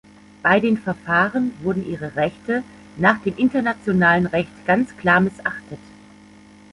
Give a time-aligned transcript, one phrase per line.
[0.41, 2.63] Bei den Verfahren wurden ihre Rechte
[2.97, 5.77] nach dem internationalen Recht ganz klar missachtet.